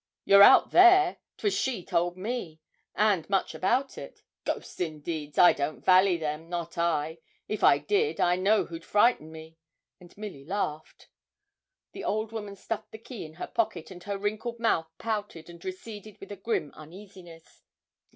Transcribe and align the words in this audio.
'You're 0.25 0.41
out 0.41 0.71
there: 0.71 1.17
'twas 1.37 1.53
she 1.53 1.85
told 1.85 2.17
me; 2.17 2.59
and 2.95 3.29
much 3.29 3.53
about 3.53 3.99
it. 3.99 4.23
Ghosts, 4.45 4.79
indeed! 4.79 5.37
I 5.37 5.53
don't 5.53 5.85
vally 5.85 6.17
them, 6.17 6.49
not 6.49 6.75
I; 6.75 7.19
if 7.47 7.63
I 7.63 7.77
did, 7.77 8.19
I 8.19 8.35
know 8.35 8.65
who'd 8.65 8.83
frighten 8.83 9.31
me,' 9.31 9.57
and 9.99 10.17
Milly 10.17 10.43
laughed. 10.43 11.07
The 11.91 12.03
old 12.03 12.31
woman 12.31 12.55
stuffed 12.55 12.89
the 12.91 12.97
key 12.97 13.23
in 13.25 13.35
her 13.35 13.45
pocket, 13.45 13.91
and 13.91 14.03
her 14.05 14.17
wrinkled 14.17 14.59
mouth 14.59 14.89
pouted 14.97 15.51
and 15.51 15.63
receded 15.63 16.19
with 16.19 16.31
a 16.31 16.35
grim 16.35 16.71
uneasiness. 16.73 17.61